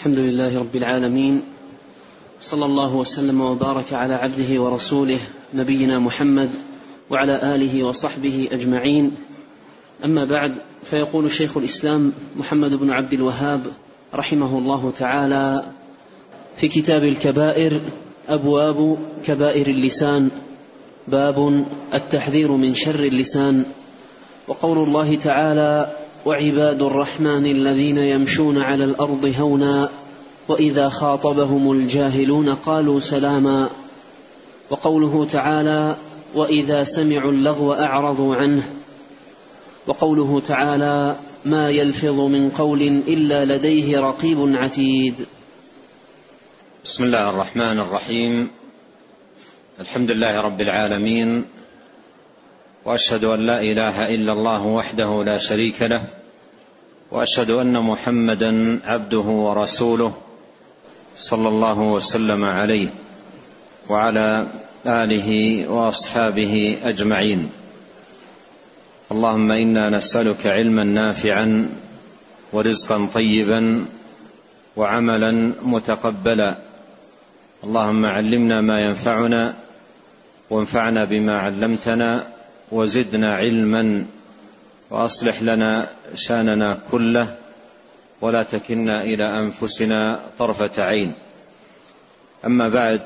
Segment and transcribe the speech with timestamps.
[0.00, 1.42] الحمد لله رب العالمين
[2.42, 5.20] صلى الله وسلم وبارك على عبده ورسوله
[5.54, 6.50] نبينا محمد
[7.10, 9.10] وعلى آله وصحبه أجمعين.
[10.04, 10.54] أما بعد
[10.90, 13.60] فيقول شيخ الإسلام محمد بن عبد الوهاب
[14.14, 15.64] رحمه الله تعالى
[16.56, 17.80] في كتاب الكبائر
[18.28, 20.30] أبواب كبائر اللسان
[21.08, 23.64] باب التحذير من شر اللسان.
[24.48, 25.92] وقول الله تعالى
[26.24, 29.90] وعباد الرحمن الذين يمشون على الأرض هونا
[30.48, 33.70] وإذا خاطبهم الجاهلون قالوا سلاما.
[34.70, 35.96] وقوله تعالى
[36.34, 38.62] وإذا سمعوا اللغو أعرضوا عنه.
[39.86, 45.26] وقوله تعالى ما يلفظ من قول إلا لديه رقيب عتيد.
[46.84, 48.50] بسم الله الرحمن الرحيم.
[49.80, 51.44] الحمد لله رب العالمين.
[52.84, 56.04] وأشهد أن لا إله إلا الله وحده لا شريك له
[57.10, 60.12] وأشهد أن محمدا عبده ورسوله
[61.16, 62.88] صلى الله وسلم عليه
[63.90, 64.46] وعلى
[64.86, 65.28] آله
[65.68, 67.50] وأصحابه أجمعين.
[69.12, 71.68] اللهم إنا نسألك علما نافعا
[72.52, 73.84] ورزقا طيبا
[74.76, 76.54] وعملا متقبلا.
[77.64, 79.54] اللهم علمنا ما ينفعنا
[80.50, 82.39] وانفعنا بما علمتنا
[82.72, 84.04] وزدنا علما
[84.90, 87.36] وأصلح لنا شأننا كله
[88.20, 91.12] ولا تكلنا إلى أنفسنا طرفة عين.
[92.46, 93.00] أما بعد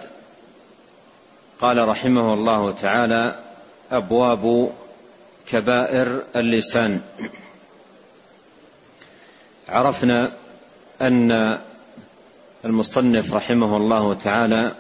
[1.60, 3.34] قال رحمه الله تعالى
[3.92, 4.72] أبواب
[5.48, 7.00] كبائر اللسان.
[9.68, 10.30] عرفنا
[11.02, 11.58] أن
[12.64, 14.72] المصنف رحمه الله تعالى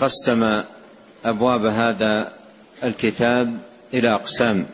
[0.00, 0.62] قسم
[1.24, 2.32] أبواب هذا
[2.84, 3.58] الكتاب
[3.94, 4.66] إلى أقسام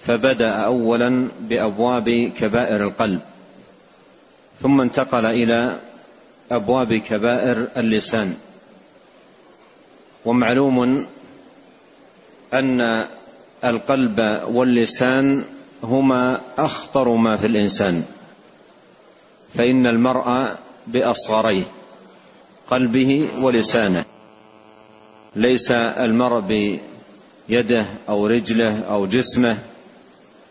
[0.00, 3.20] فبدأ اولا بأبواب كبائر القلب
[4.60, 5.78] ثم انتقل إلى
[6.50, 8.34] أبواب كبائر اللسان.
[10.24, 11.06] ومعلوم
[12.54, 13.04] أن
[13.64, 15.44] القلب واللسان
[15.82, 18.04] هما أخطر ما في الإنسان
[19.54, 20.56] فإن المرء
[20.86, 21.64] بأصغريه
[22.70, 24.04] قلبه ولسانه
[25.36, 26.80] ليس المرء
[27.48, 29.58] بيده أو رجله أو جسمه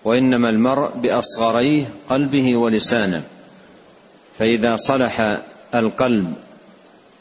[0.03, 3.23] وإنما المرء بأصغريه قلبه ولسانه.
[4.39, 5.37] فإذا صلح
[5.75, 6.33] القلب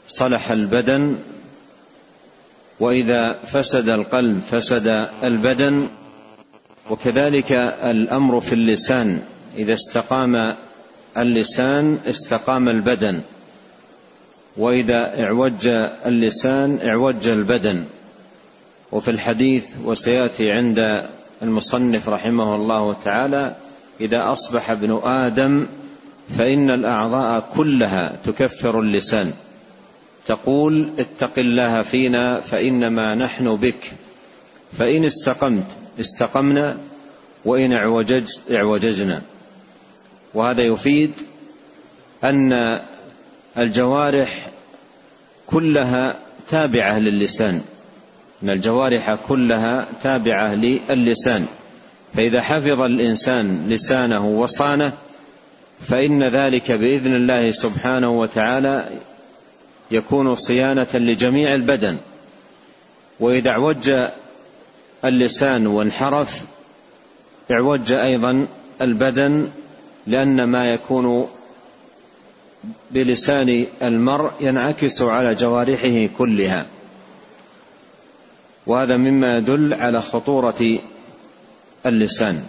[0.08, 1.16] صلح البدن
[2.80, 5.88] وإذا فسد القلب فسد البدن
[6.90, 7.52] وكذلك
[7.84, 9.22] الأمر في اللسان.
[9.56, 10.54] إذا استقام
[11.16, 13.20] اللسان استقام البدن.
[14.56, 15.66] وإذا اعوج
[16.06, 17.84] اللسان اعوج البدن.
[18.92, 21.06] وفي الحديث وسيأتي عند
[21.42, 23.56] المصنف رحمه الله تعالى
[24.00, 25.66] إذا أصبح ابن آدم
[26.38, 29.32] فإن الأعضاء كلها تكفر اللسان.
[30.26, 33.92] تقول اتق الله فينا فإنما نحن بك.
[34.78, 35.66] فإن استقمت
[36.00, 36.76] استقمنا
[37.44, 39.22] وإن اعوجج اعوججنا.
[40.34, 41.12] وهذا يفيد
[42.24, 42.80] أن
[43.58, 44.50] الجوارح
[45.46, 47.62] كلها تابعة للسان.
[48.42, 51.46] ان الجوارح كلها تابعة للسان.
[52.14, 54.92] فإذا حفظ الإنسان لسانه وصانه
[55.80, 58.88] فإن ذلك بإذن الله سبحانه وتعالى
[59.90, 61.98] يكون صيانة لجميع البدن.
[63.20, 63.92] وإذا اعوج
[65.04, 66.42] اللسان وانحرف
[67.50, 68.46] اعوج أيضا
[68.80, 69.48] البدن
[70.06, 71.28] لأن ما يكون
[72.90, 76.66] بلسان المرء ينعكس على جوارحه كلها.
[78.66, 80.78] وهذا مما يدل على خطورة
[81.86, 82.44] اللسان.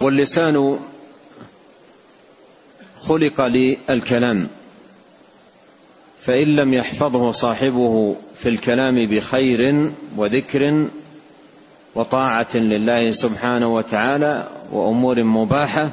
[0.00, 0.78] واللسان
[3.00, 4.48] خلق للكلام
[6.20, 10.86] فإن لم يحفظه صاحبه في الكلام بخير وذكر
[11.94, 15.90] وطاعة لله سبحانه وتعالى وأمور مباحة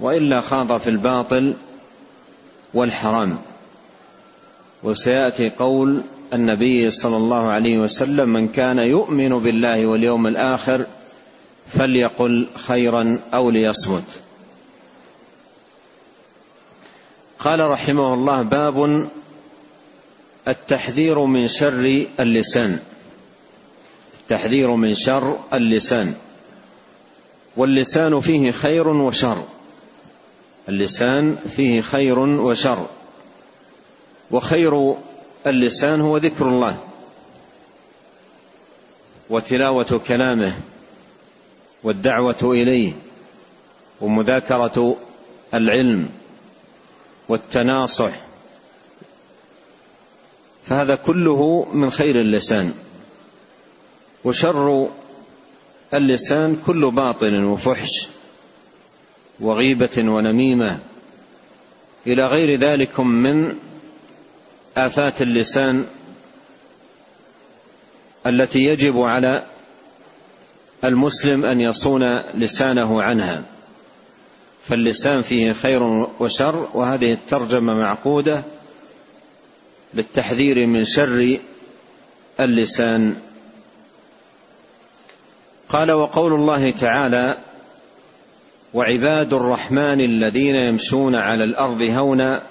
[0.00, 1.54] وإلا خاض في الباطل
[2.74, 3.38] والحرام.
[4.82, 6.02] وسيأتي قول
[6.32, 10.86] النبي صلى الله عليه وسلم من كان يؤمن بالله واليوم الآخر
[11.68, 14.04] فليقل خيرا أو ليصمت.
[17.38, 19.08] قال رحمه الله باب
[20.48, 22.78] التحذير من شر اللسان.
[24.20, 26.14] التحذير من شر اللسان.
[27.56, 29.44] واللسان فيه خير وشر.
[30.68, 32.86] اللسان فيه خير وشر.
[34.30, 34.94] وخير
[35.46, 36.78] اللسان هو ذكر الله.
[39.30, 40.52] وتلاوة كلامه
[41.82, 42.92] والدعوة إليه
[44.00, 44.96] ومذاكرة
[45.54, 46.08] العلم
[47.28, 48.12] والتناصح.
[50.64, 52.74] فهذا كله من خير اللسان.
[54.24, 54.88] وشر
[55.94, 58.08] اللسان كل باطل وفحش
[59.40, 60.78] وغيبة ونميمة.
[62.06, 63.58] إلى غير ذلك من
[64.76, 65.86] آفات اللسان
[68.26, 69.42] التي يجب على
[70.84, 73.42] المسلم أن يصون لسانه عنها.
[74.68, 75.82] فاللسان فيه خير
[76.20, 78.42] وشر وهذه الترجمة معقودة
[79.94, 81.38] للتحذير من شر
[82.40, 83.16] اللسان.
[85.68, 87.36] قال وقول الله تعالى
[88.74, 92.42] وعباد الرحمن الذين يمشون على الأرض هونا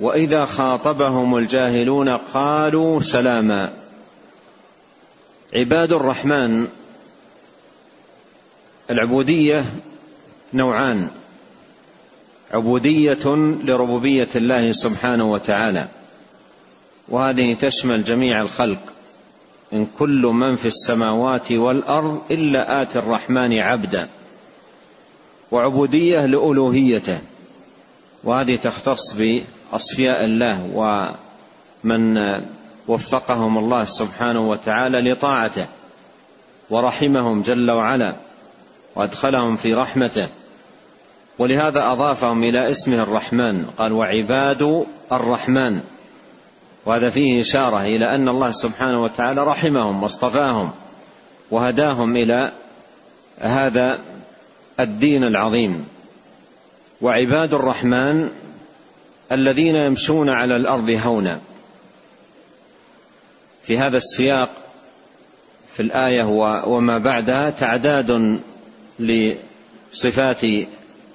[0.00, 3.72] وإذا خاطبهم الجاهلون قالوا سلاما.
[5.54, 6.68] عباد الرحمن
[8.90, 9.64] العبودية
[10.54, 11.08] نوعان.
[12.50, 13.26] عبودية
[13.64, 15.88] لربوبية الله سبحانه وتعالى.
[17.08, 18.78] وهذه تشمل جميع الخلق.
[19.72, 24.08] إن كل من في السماوات والأرض إلا آتي الرحمن عبدا.
[25.50, 27.18] وعبودية لألوهيته.
[28.24, 29.14] وهذه تختص
[29.72, 30.70] بأصفياء الله
[31.84, 32.18] ومن
[32.88, 35.66] وفقهم الله سبحانه وتعالى لطاعته
[36.70, 38.14] ورحمهم جل وعلا
[38.96, 40.28] وأدخلهم في رحمته.
[41.38, 43.66] ولهذا أضافهم إلى اسمه الرحمن.
[43.78, 45.80] قال وعباد الرحمن.
[46.86, 50.70] وهذا فيه إشارة إلى أن الله سبحانه وتعالى رحمهم واصطفاهم
[51.50, 52.52] وهداهم إلى
[53.38, 53.98] هذا
[54.80, 55.88] الدين العظيم.
[57.00, 58.30] وعباد الرحمن
[59.32, 61.40] الذين يمشون على الأرض هونا.
[63.62, 64.50] في هذا السياق
[65.74, 66.24] في الآية
[66.66, 68.40] وما بعدها تعداد
[68.98, 70.40] لصفات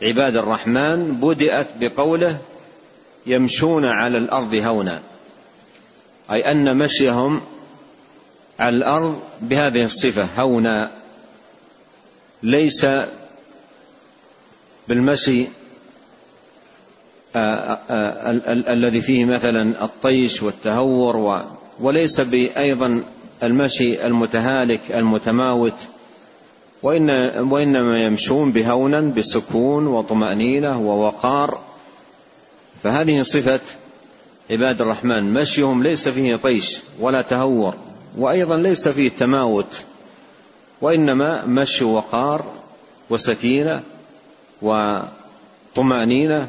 [0.02, 2.38] عباد الرحمن بدأت بقوله
[3.26, 5.02] يمشون على الأرض هونا.
[6.32, 7.42] أي أن مشيهم
[8.60, 10.92] على الأرض بهذه الصفة هونا.
[12.44, 12.88] ليس
[14.88, 15.48] بالمشي
[17.36, 21.44] الذي فيه مثلا الطيش والتهور
[21.80, 23.04] وليس بأيضا
[23.44, 25.74] المشي المتهالك المتماوت
[26.84, 27.10] وإن
[27.52, 31.60] وإنما يمشون بهونا بسكون وطمأنينة ووقار.
[32.84, 33.60] فهذه صفة
[34.52, 37.76] عباد الرحمن مشيهم ليس فيه طيش ولا تهور
[38.18, 39.82] وأيضا ليس فيه تماوت
[40.82, 42.46] وإنما مشي وقار
[43.10, 43.82] وسكينة
[44.62, 46.48] وطمأنينة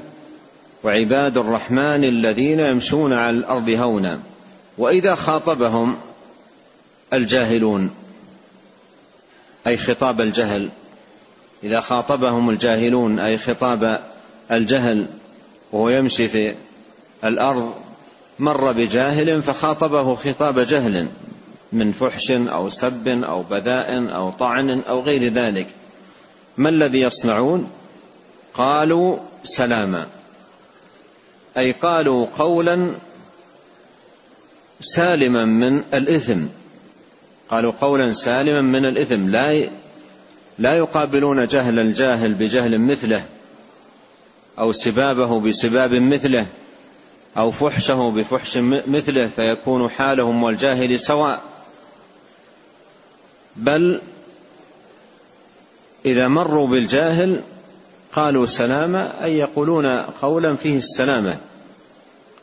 [0.84, 4.20] وعباد الرحمن الذين يمشون على الأرض هونا
[4.78, 5.96] وإذا خاطبهم
[7.12, 7.90] الجاهلون
[9.66, 10.68] أي خطاب الجهل.
[11.62, 14.00] إذا خاطبهم الجاهلون أي خطاب
[14.50, 15.06] الجهل
[15.72, 16.54] وهو يمشي في
[17.24, 17.74] الأرض
[18.38, 21.08] مر بجاهل فخاطبه خطاب جهل
[21.72, 25.66] من فحش أو سب أو بذاء أو طعن أو غير ذلك.
[26.56, 27.70] ما الذي يصنعون؟
[28.54, 30.06] قالوا سلاما.
[31.58, 32.90] أي قالوا قولا
[34.80, 36.46] سالما من الإثم.
[37.50, 39.28] قالوا قولا سالما من الإثم.
[39.28, 39.68] لا
[40.58, 43.24] لا يقابلون جهل الجاهل بجهل مثله
[44.58, 46.46] أو سبابه بسباب مثله
[47.36, 48.56] أو فحشه بفحش
[48.86, 51.40] مثله فيكون حالهم والجاهل سواء.
[53.56, 54.00] بل
[56.06, 57.40] إذا مروا بالجاهل
[58.14, 61.36] قالوا سلاما أي يقولون قولا فيه السلامة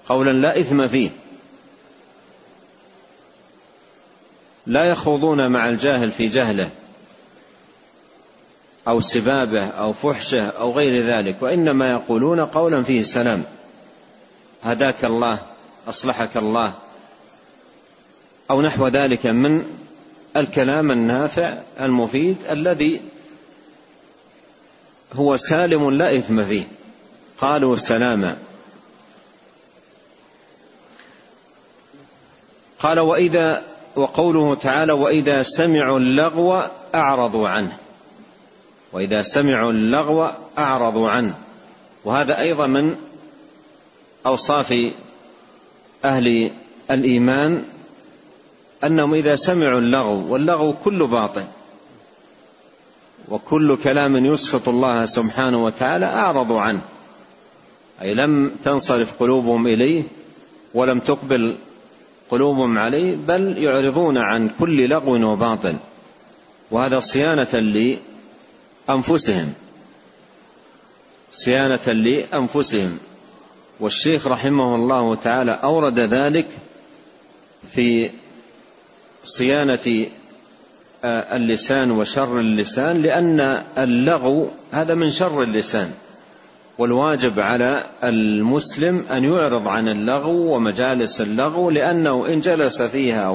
[0.08, 1.10] قولا لا إثم فيه.
[4.68, 6.70] لا يخوضون مع الجاهل في جهله
[8.88, 13.44] أو سبابه أو فحشه أو غير ذلك وإنما يقولون قولا فيه سلام
[14.64, 15.40] هداك الله
[15.88, 16.74] أصلحك الله
[18.52, 19.66] أو نحو ذلك من
[20.38, 23.02] الكلام النافع المفيد الذي
[25.14, 26.64] هو سالم لا إثم فيه.
[27.38, 28.38] قالوا سلاما.
[32.80, 33.64] قال وإذا
[33.96, 36.64] وقوله تعالى وإذا سمعوا اللغو
[36.96, 37.78] أعرضوا عنه.
[38.94, 41.34] وإذا سمعوا اللغو أعرضوا عنه.
[42.06, 42.96] وهذا أيضا من
[44.26, 44.76] أوصاف
[46.06, 46.52] أهل
[46.92, 47.66] الإيمان
[48.84, 51.44] أنهم إذا سمعوا اللغو واللغو كل باطل.
[53.32, 56.82] وكل كلام يسخط الله سبحانه وتعالى أعرضوا عنه.
[58.02, 60.04] أي لم تنصرف قلوبهم إليه
[60.74, 61.56] ولم تقبل
[62.30, 65.76] قلوبهم عليه بل يعرضون عن كل لغو وباطل.
[66.72, 67.80] وهذا صيانة
[68.88, 69.54] لأنفسهم.
[71.32, 72.98] صيانة لأنفسهم.
[73.80, 76.48] والشيخ رحمه الله تعالى أورد ذلك
[77.74, 78.10] في
[79.24, 80.08] صيانة
[81.04, 85.92] اللسان وشر اللسان لأن اللغو هذا من شر اللسان
[86.78, 93.30] والواجب على المسلم أن يعرض عن اللغو ومجالس اللغو لأنه إن جلس فيها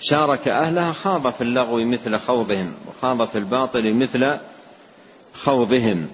[0.00, 4.36] وشارك أهلها خاض في اللغو مثل خوضهم وخاض في الباطل مثل
[5.34, 6.08] خوضهم.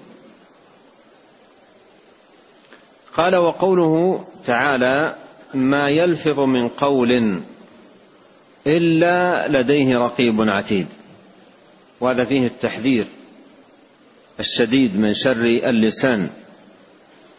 [3.17, 5.15] قال وقوله تعالى
[5.53, 7.41] ما يلفظ من قول
[8.67, 10.87] إلا لديه رقيب عتيد.
[12.01, 13.05] وهذا فيه التحذير
[14.39, 16.29] الشديد من شر اللسان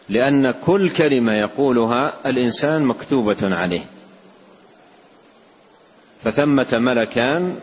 [0.09, 3.85] لأن كل كلمة يقولها الإنسان مكتوبة عليه.
[6.23, 7.55] فثمة ملكان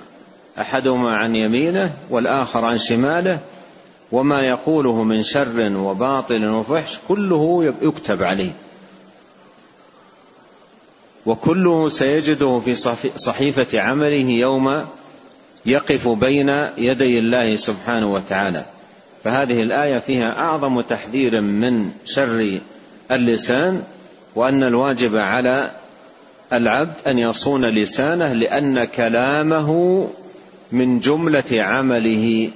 [0.61, 3.41] أحدهما عن يمينه والآخر عن شماله
[4.13, 8.53] وما يقوله من شر وباطل وفحش كله يكتب عليه.
[11.27, 12.75] وكله سيجده في
[13.17, 14.85] صحيفة عمله يوم
[15.67, 18.65] يقف بين يدي الله سبحانه وتعالى.
[19.25, 22.61] فهذه الآية فيها أعظم تحذير من شر
[23.11, 23.83] اللسان
[24.35, 25.71] وأن الواجب على
[26.53, 30.09] العبد أن يصون لسانه لأن كلامه
[30.73, 32.51] من جملة عمله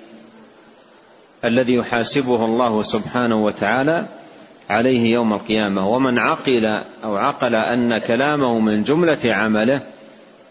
[1.45, 4.07] الذي يحاسبه الله سبحانه وتعالى.
[4.71, 5.89] عليه يوم القيامة.
[5.89, 6.67] ومن عقل
[7.05, 9.81] أو عقل أن كلامه من جملة عمله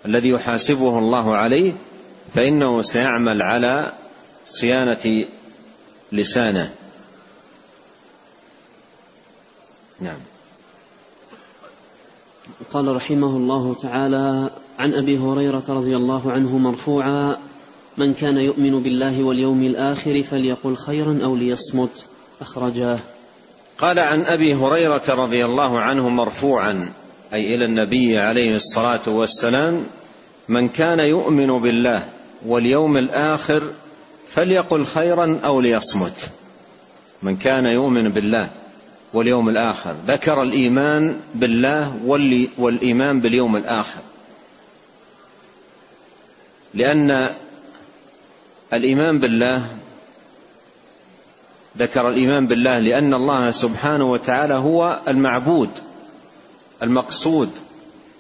[0.06, 1.74] الذي يحاسبه الله عليه
[2.34, 3.92] فإنه سيعمل على
[4.48, 5.26] صيانة
[6.12, 6.72] لسانه.
[10.00, 10.20] نعم.
[12.74, 14.50] قال رحمه الله تعالى
[14.80, 17.38] عن أبي هريرة رضي الله عنه مرفوعا
[17.98, 22.06] من كان يؤمن بالله واليوم الآخر فليقل خيرا أو ليصمت
[22.42, 23.00] أخرجاه
[23.80, 26.92] قال عن أبي هريرة رضي الله عنه مرفوعا
[27.34, 29.86] أي إلى النبي عليه الصلاة والسلام
[30.50, 32.10] من كان يؤمن بالله
[32.46, 33.64] واليوم الآخر
[34.34, 36.30] فليقل خيرا أو ليصمت.
[37.24, 38.50] من كان يؤمن بالله
[39.14, 42.00] واليوم الآخر ذكر الإيمان بالله
[42.58, 44.02] والإيمان باليوم الآخر.
[46.74, 47.30] لأن
[48.74, 49.66] الإيمان بالله
[51.80, 55.70] ذكر الإيمان بالله لأن الله سبحانه وتعالى هو المعبود
[56.84, 57.50] المقصود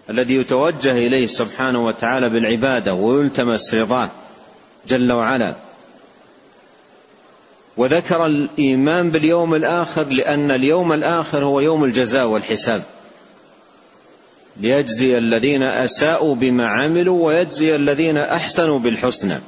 [0.10, 4.10] الذي يتوجه إليه سبحانه وتعالى بالعبادة ويلتمس رضاه
[4.88, 5.56] جل وعلا.
[7.78, 12.84] وذكر الإيمان باليوم الآخر لأن اليوم الآخر هو يوم الجزاء والحساب.
[14.58, 19.40] ليجزي الذين أساءوا بما عملوا ويجزي الذين أحسنوا بالحسنى.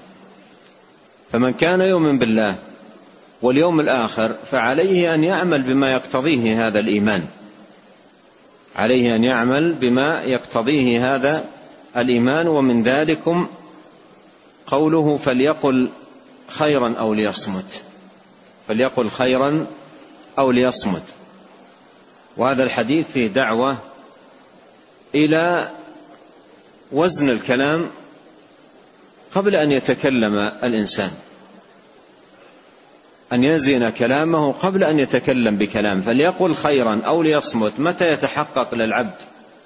[1.32, 2.56] فمن كان يؤمن بالله
[3.42, 7.26] واليوم الآخر فعليه أن يعمل بما يقتضيه هذا الإيمان.
[8.76, 11.46] عليه أن يعمل بما يقتضيه هذا
[11.98, 13.48] الإيمان ومن ذلكم
[14.68, 15.90] قوله فليقل
[16.48, 17.82] خيرا أو ليصمت.
[18.68, 19.68] فليقل خيرا
[20.40, 21.04] أو ليصمت.
[22.38, 23.78] وهذا الحديث فيه دعوة
[25.16, 25.70] إلى
[26.92, 27.88] وزن الكلام
[29.36, 31.12] قبل أن يتكلم الإنسان.
[33.34, 39.16] أن يزن كلامه قبل أن يتكلم بكلام فليقل خيرا أو ليصمت متى يتحقق للعبد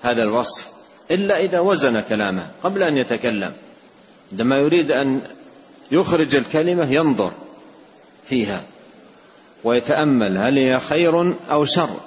[0.01, 0.67] هذا الوصف؟
[1.11, 3.53] إلا إذا وزن كلامه قبل أن يتكلم.
[4.31, 5.21] عندما يريد أن
[5.91, 7.31] يخرج الكلمة ينظر
[8.29, 8.63] فيها
[9.63, 11.99] ويتأمل هل هي خير أو شر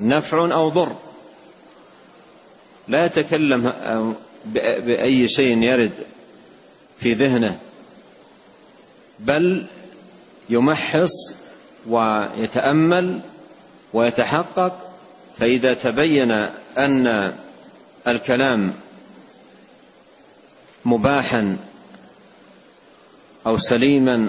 [0.00, 0.92] نفع أو ضر.
[2.88, 3.72] لا يتكلم
[4.86, 5.92] بأي شيء يرد
[7.00, 7.58] في ذهنه
[9.18, 9.66] بل
[10.50, 11.10] يمحص
[11.86, 13.20] ويتأمل
[13.92, 14.78] ويتحقق
[15.38, 16.32] فإذا تبين
[16.78, 17.32] أن
[18.06, 18.72] الكلام
[20.84, 21.56] مباحا
[23.46, 24.28] أو سليما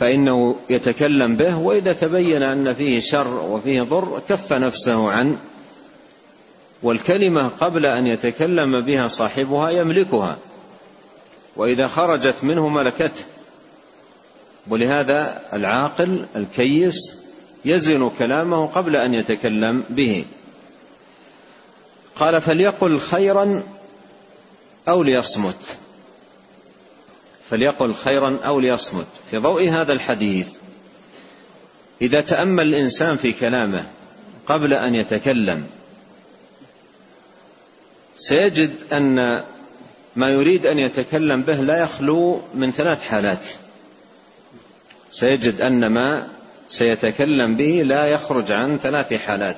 [0.00, 5.36] فإنه يتكلم به وإذا تبين أن فيه شر وفيه ضر كف نفسه عن
[6.82, 10.36] والكلمة قبل أن يتكلم بها صاحبها يملكها
[11.56, 13.24] وإذا خرجت منه ملكته.
[14.70, 17.14] ولهذا العاقل الكيس
[17.64, 20.24] يزن كلامه قبل أن يتكلم به.
[22.16, 23.62] قال فليقل خيرا
[24.88, 25.78] أو ليصمت.
[27.50, 29.06] فليقل خيرا أو ليصمت.
[29.30, 30.48] في ضوء هذا الحديث
[32.02, 33.84] إذا تأمل الإنسان في كلامه
[34.46, 35.66] قبل أن يتكلم
[38.16, 39.44] سيجد أن
[40.16, 43.46] ما يريد أن يتكلم به لا يخلو من ثلاث حالات.
[45.10, 46.26] سيجد أن ما
[46.68, 49.56] سيتكلم به لا يخرج عن ثلاث حالات.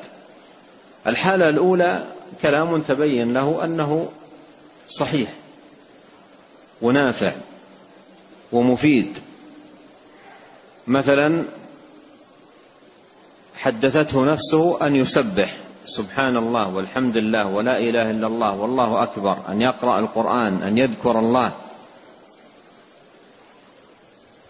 [1.06, 2.04] الحالة الأولى
[2.42, 4.08] كلام تبين له أنه
[4.88, 5.28] صحيح
[6.82, 7.32] ونافع
[8.52, 9.18] ومفيد.
[10.86, 11.44] مثلا
[13.54, 19.60] حدثته نفسه أن يسبح سبحان الله والحمد لله ولا إله إلا الله والله أكبر أن
[19.62, 21.52] يقرأ القرآن أن يذكر الله.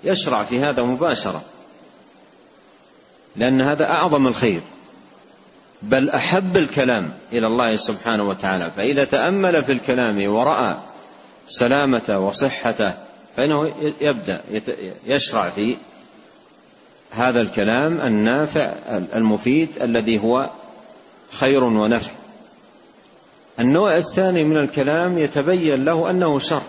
[0.04, 1.42] يشرع في هذا مباشرة.
[3.36, 4.62] لأن هذا أعظم الخير.
[5.82, 8.70] بل أحب الكلام إلى الله سبحانه وتعالى.
[8.76, 10.76] فإذا تأمل في الكلام ورأى
[11.48, 12.94] سلامته وصحته
[13.36, 14.40] فإنه يبدأ
[15.06, 15.76] يشرع في
[17.10, 18.72] هذا الكلام النافع
[19.14, 20.50] المفيد الذي هو
[21.32, 22.10] خير ونفع.
[23.60, 26.62] النوع الثاني من الكلام يتبين له أنه شر.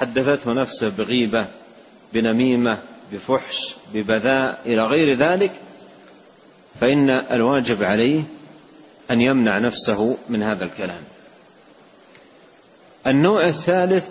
[0.00, 1.46] حدثته نفسه بغيبة
[2.14, 2.78] بنميمة
[3.12, 5.52] بفحش ببذاء إلى غير ذلك
[6.80, 8.22] فإن الواجب عليه
[9.10, 11.02] أن يمنع نفسه من هذا الكلام.
[13.06, 14.08] النوع الثالث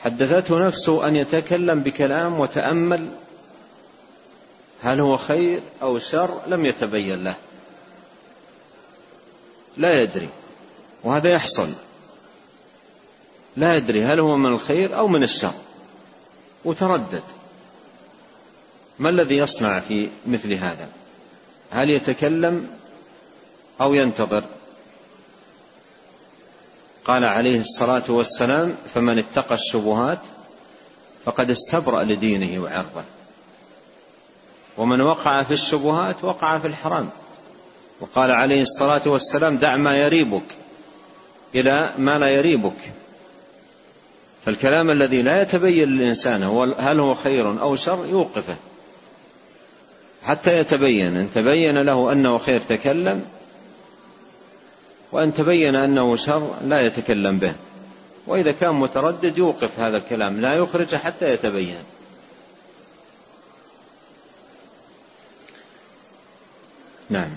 [0.00, 3.08] حدثته نفسه أن يتكلم بكلام وتامل
[4.82, 7.34] هل هو خير أو شر؟ لم يتبين له.
[9.76, 10.28] لا يدري.
[11.04, 11.68] وهذا يحصل.
[13.58, 15.52] لا يدري هل هو من الخير أو من الشر.
[16.64, 17.22] وتردد.
[18.98, 20.88] ما الذي يصنع في مثل هذا؟
[21.70, 22.70] هل يتكلم
[23.80, 24.44] أو ينتظر؟
[27.04, 30.18] قال عليه الصلاة والسلام فمن اتقى الشبهات
[31.24, 33.04] فقد استبرأ لدينه وعرضه.
[34.76, 37.10] ومن وقع في الشبهات وقع في الحرام.
[38.00, 40.56] وقال عليه الصلاة والسلام دع ما يريبك
[41.54, 42.92] إلى ما لا يريبك.
[44.48, 48.56] فالكلام الذي لا يتبين للإنسان هو هل هو خير أو شر يوقفه.
[50.22, 53.24] حتى يتبين إن تبين له أنه خير تكلم
[55.12, 57.54] وإن تبين أنه شر لا يتكلم به.
[58.26, 61.82] وإذا كان متردد يوقف هذا الكلام لا يخرجه حتى يتبين.
[67.10, 67.30] نعم.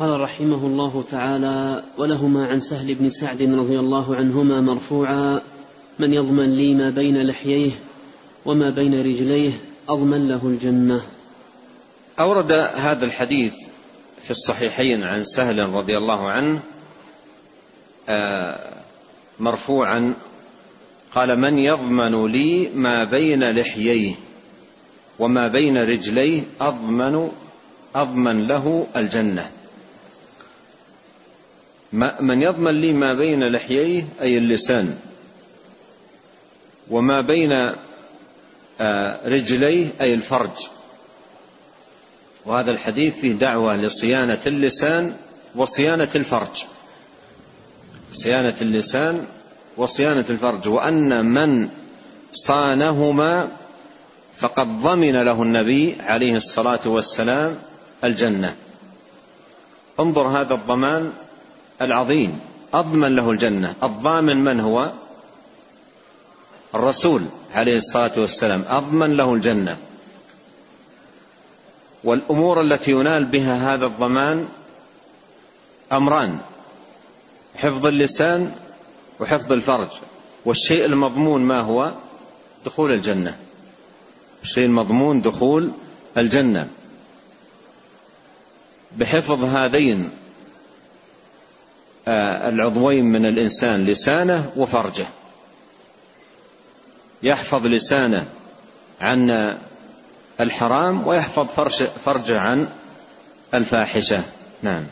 [0.00, 5.40] قال رحمه الله تعالى ولهما عن سهل بن سعد رضي الله عنهما مرفوعا
[5.98, 7.70] من يضمن لي ما بين لحييه
[8.46, 9.52] وما بين رجليه
[9.88, 11.02] أضمن له الجنة.
[12.20, 13.54] أورد هذا الحديث
[14.22, 16.60] في الصحيحين عن سهل رضي الله عنه
[18.08, 18.74] آه،
[19.40, 20.14] مرفوعا
[21.14, 24.14] قال من يضمن لي ما بين لحييه
[25.18, 27.30] وما بين رجليه أضمن
[27.94, 29.59] أضمن له الجنة.
[31.92, 34.98] من يضمن لي ما بين لحييه أي اللسان
[36.90, 37.72] وما بين
[38.80, 40.68] آه، رجليه أي الفرج.
[42.46, 45.14] وهذا الحديث فيه دعوة لصيانة اللسان
[45.54, 46.64] وصيانة الفرج.
[48.12, 49.26] صيانة اللسان
[49.76, 50.68] وصيانة الفرج.
[50.68, 51.68] وأن من
[52.32, 53.48] صانهما
[54.36, 57.56] فقد ضمن له النبي عليه الصلاة والسلام
[58.04, 58.54] الجنة.
[60.00, 61.12] انظر هذا الضمان
[61.82, 62.40] العظيم
[62.74, 63.74] أضمن له الجنة.
[63.82, 64.92] الضامن من هو؟
[66.74, 67.22] الرسول
[67.54, 68.64] عليه الصلاة والسلام.
[68.68, 69.76] أضمن له الجنة.
[72.04, 74.48] والأمور التي ينال بها هذا الضمان
[75.92, 76.38] أمران.
[77.56, 78.54] حفظ اللسان
[79.20, 79.90] وحفظ الفرج.
[80.44, 81.92] والشيء المضمون ما هو؟
[82.66, 83.36] دخول الجنة.
[84.42, 85.70] الشيء المضمون دخول
[86.16, 86.68] الجنة.
[88.96, 90.10] بحفظ هذين
[92.08, 95.06] العضوين من الإنسان لسانه وفرجه.
[97.22, 98.26] يحفظ لسانه
[99.00, 99.30] عن
[100.40, 101.46] الحرام ويحفظ
[102.04, 102.68] فرجه عن
[103.54, 104.22] الفاحشة.
[104.62, 104.84] نعم.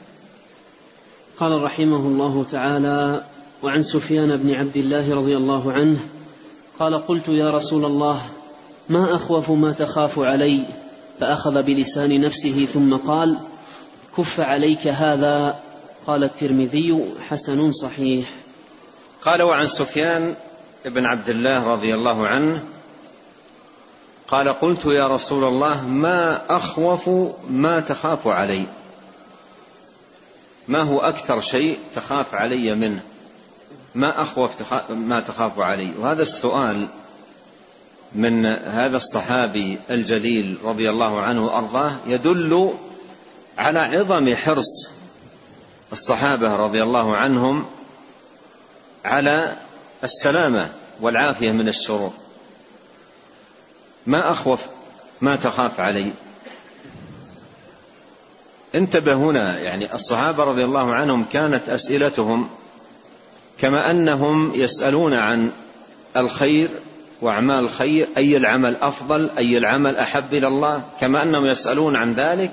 [1.38, 3.24] قال رحمه الله تعالى
[3.62, 5.98] وعن سفيان بن عبد الله رضي الله عنه
[6.78, 8.22] قال قلت يا رسول الله
[8.88, 10.62] ما أخوف ما تخاف علي؟
[11.20, 13.36] فأخذ بلسان نفسه ثم قال
[14.16, 15.60] كف عليك هذا
[16.08, 18.30] قال الترمذي حسن صحيح.
[19.22, 20.34] قال وعن سفيان
[20.84, 22.62] بن عبد الله رضي الله عنه
[24.28, 27.08] قال قلت يا رسول الله ما أخوف
[27.50, 28.66] ما تخاف علي؟
[30.68, 33.02] ما هو أكثر شيء تخاف علي منه؟
[33.94, 34.50] ما أخوف
[34.90, 36.86] ما تخاف علي؟ وهذا السؤال
[38.14, 42.72] من هذا الصحابي الجليل رضي الله عنه وأرضاه يدل
[43.58, 44.97] على عظم حرص
[45.92, 47.66] الصحابة رضي الله عنهم
[49.04, 49.56] على
[50.04, 50.68] السلامة
[51.00, 52.12] والعافية من الشرور.
[54.06, 54.60] ما أخوف
[55.20, 56.12] ما تخاف علي.
[58.74, 62.48] انتبه هنا يعني الصحابة رضي الله عنهم كانت أسئلتهم
[63.58, 65.50] كما أنهم يسألون عن
[66.16, 66.68] الخير
[67.20, 72.52] وأعمال الخير أي العمل أفضل أي العمل أحب إلى الله كما أنهم يسألون عن ذلك.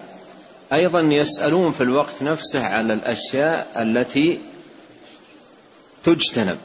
[0.76, 4.40] أيضا يسألون في الوقت نفسه على الأشياء التي
[6.04, 6.58] تجتنب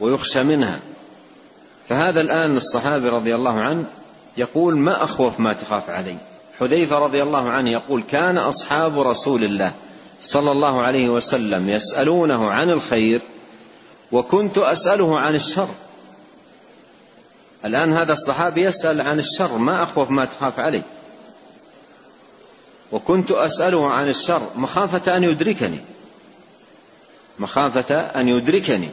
[0.00, 0.78] ويخشى منها.
[1.88, 3.84] فهذا الآن الصحابي رضي الله عنه
[4.36, 6.16] يقول ما أخوف ما تخاف علي.
[6.58, 9.72] حذيفة رضي الله عنه يقول كان أصحاب رسول الله
[10.20, 13.20] صلى الله عليه وسلم يسألونه عن الخير
[14.12, 15.68] وكنت أسأله عن الشر.
[17.64, 19.58] الآن هذا الصحابي يسأل عن الشر.
[19.58, 20.82] ما أخوف ما تخاف علي.
[22.92, 25.78] وكنت أسأله عن الشر مخافة أن يدركني.
[27.38, 28.88] مخافة أن يدركني.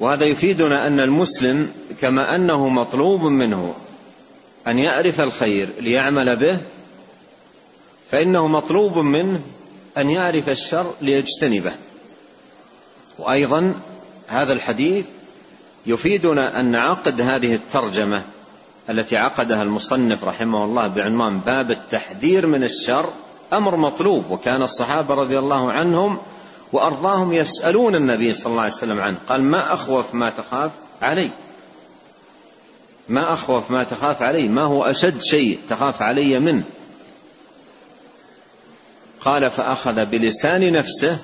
[0.00, 3.74] وهذا يفيدنا أن المسلم كما أنه مطلوب منه
[4.66, 6.58] أن يعرف الخير ليعمل به
[8.10, 9.40] فإنه مطلوب منه
[9.98, 11.72] أن يعرف الشر ليجتنبه.
[13.18, 13.74] وأيضا
[14.26, 15.06] هذا الحديث
[15.86, 18.22] يفيدنا أن عقد هذه الترجمة
[18.88, 23.10] التي عقدها المصنف رحمه الله بعنوان باب التحذير من الشر
[23.52, 26.18] أمر مطلوب وكان الصحابة رضي الله عنهم
[26.72, 30.70] وأرضاهم يسألون النبي صلى الله عليه وسلم عنه قال ما أخوف ما تخاف
[31.02, 31.30] علي؟
[33.08, 36.62] ما أخوف ما تخاف علي؟ ما هو أشد شيء تخاف علي منه؟
[39.20, 41.18] قال فأخذ بلسان نفسه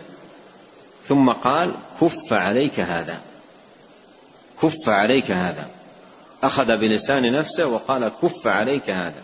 [1.08, 3.20] ثم قال كف عليك هذا
[4.62, 5.68] كف عليك هذا.
[6.42, 9.22] أخذ بلسان نفسه وقال كف عليك هذا.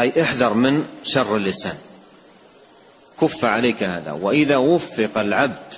[0.00, 1.76] أي احذر من شر اللسان.
[3.20, 4.12] كف عليك هذا.
[4.12, 5.74] وإذا وفق العبد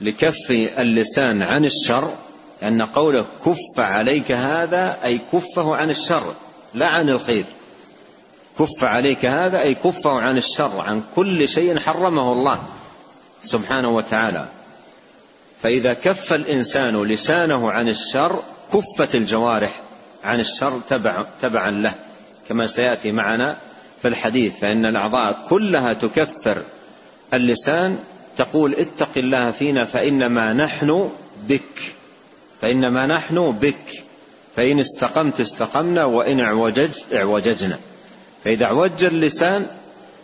[0.00, 2.14] لكف اللسان عن الشر
[2.62, 6.34] لأن قوله كف عليك هذا أي كفه عن الشر
[6.74, 7.44] لا عن الخير.
[8.58, 12.62] كف عليك هذا أي كفه عن الشر عن كل شيء حرمه الله
[13.44, 14.48] سبحانه وتعالى.
[15.62, 19.80] فإذا كف الإنسان لسانه عن الشر كفت الجوارح
[20.24, 21.94] عن الشر تبع تبعا له
[22.48, 23.56] كما سيأتي معنا
[24.02, 24.54] في الحديث.
[24.60, 26.62] فإن الأعضاء كلها تكفر
[27.34, 27.98] اللسان
[28.36, 31.10] تقول اتق الله فينا فإنما نحن
[31.48, 31.94] بك
[32.60, 34.04] فإنما نحن بك.
[34.56, 37.78] فإن استقمت استقمنا وإن اعوججت اعوججنا.
[38.44, 39.66] فإذا اعوج اللسان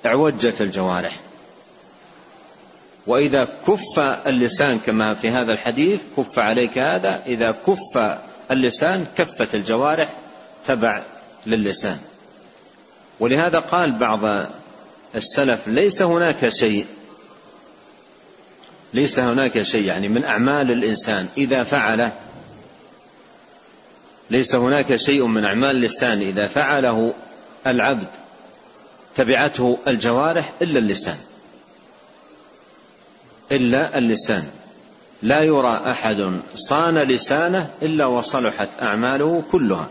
[0.06, 1.16] اعوجت الجوارح.
[3.06, 8.18] وإذا كف اللسان كما في هذا الحديث كف عليك هذا إذا كف
[8.50, 10.08] اللسان كفت الجوارح
[10.66, 11.02] تبع
[11.46, 11.98] للسان
[13.20, 14.46] ولهذا قال بعض
[15.14, 16.86] السلف ليس هناك شيء
[18.94, 22.12] ليس هناك شيء يعني من أعمال الإنسان إذا فعله
[24.30, 27.14] ليس هناك شيء من أعمال اللسان إذا فعله
[27.66, 28.06] العبد
[29.16, 31.18] تبعته الجوارح إلا اللسان
[33.52, 34.50] إلا اللسان.
[35.22, 39.88] لا يرى أحد صان لسانه إلا وصلحت أعماله كلها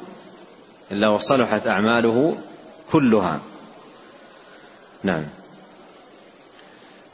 [0.91, 2.35] إلا وصلحت أعماله
[2.91, 3.39] كلها.
[5.03, 5.23] نعم.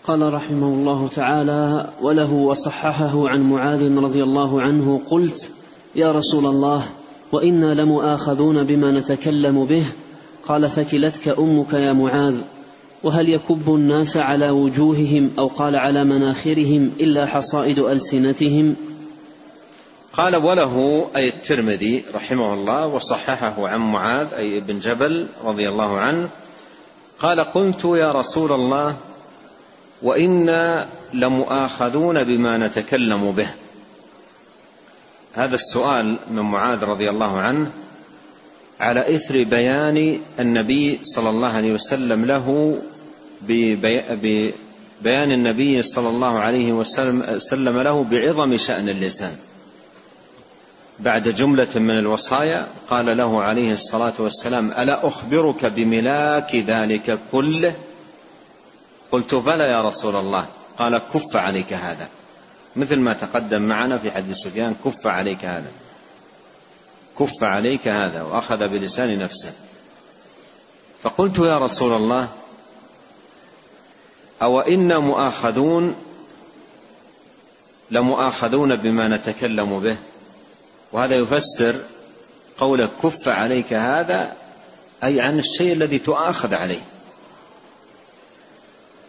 [0.08, 5.50] قال رحمه الله تعالى وله وصححه عن معاذ رضي الله عنه قلت
[5.96, 6.84] يا رسول الله
[7.32, 9.86] وإنا لمؤاخذون بما نتكلم به؟
[10.48, 12.36] قال ثكلتك أمك يا معاذ.
[13.06, 18.76] وهل يكب الناس على وجوههم أو قال على مناخرهم إلا حصائد ألسنتهم؟
[20.14, 26.30] قال وله أي الترمذي رحمه الله وصححه عن معاذ أي ابن جبل رضي الله عنه
[27.20, 28.96] قال قلت يا رسول الله
[30.02, 33.48] وإنا لمؤاخذون بما نتكلم به.
[35.34, 37.72] هذا السؤال من معاذ رضي الله عنه
[38.80, 42.78] على إثر بيان النبي صلى الله عليه وسلم له
[43.42, 49.38] ببيان النبي صلى الله عليه وسلم له بعظم شأن اللسان.
[51.00, 57.76] بعد جملة من الوصايا قال له عليه الصلاة والسلام ألا أخبرك بملاك ذلك كله
[59.12, 60.46] قلت بلى يا رسول الله.
[60.78, 62.08] قال كف عليك هذا.
[62.76, 65.72] مثل ما تقدم معنا في حديث سفيان كف عليك هذا.
[67.20, 68.22] كف عليك هذا.
[68.24, 69.54] وأخذ بلسان نفسه.
[71.04, 72.28] فقلت يا رسول الله
[74.42, 75.96] أو أنا مؤاخذون
[77.92, 79.98] لمؤاخذون بما نتكلم به.
[80.92, 81.76] وهذا يفسر
[82.58, 84.36] قولك كف عليك هذا
[85.04, 86.82] أي عن الشيء الذي تؤاخذ عليه.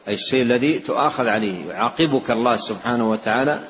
[0.09, 1.69] أي الشيء الذي تؤاخذ عليه.
[1.69, 3.61] يعاقبك الله سبحانه وتعالى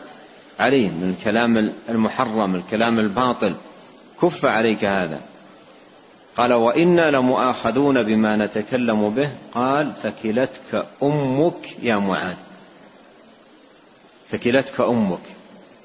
[0.58, 3.54] عليه من الكلام المحرم الكلام الباطل.
[4.22, 5.20] كف عليك هذا.
[6.37, 9.31] قال وإنا لمؤاخذون بما نتكلم به.
[9.55, 12.37] قال ثكلتك أمك يا معاذ.
[14.29, 15.18] ثكلتك أمك.